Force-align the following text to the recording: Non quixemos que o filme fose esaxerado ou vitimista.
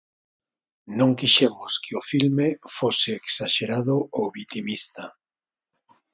Non 0.99 1.11
quixemos 1.19 1.71
que 1.83 1.93
o 1.99 2.05
filme 2.11 2.47
fose 2.77 3.11
esaxerado 3.29 3.95
ou 4.19 4.25
vitimista. 4.37 5.03